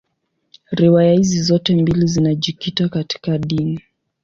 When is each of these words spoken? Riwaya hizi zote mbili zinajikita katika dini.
Riwaya 0.71 1.13
hizi 1.13 1.41
zote 1.43 1.75
mbili 1.75 2.07
zinajikita 2.07 2.89
katika 2.89 3.37
dini. 3.37 3.79